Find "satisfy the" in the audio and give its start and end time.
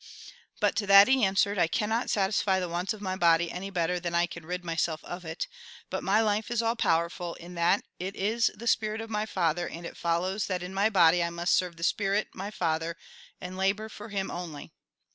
2.09-2.67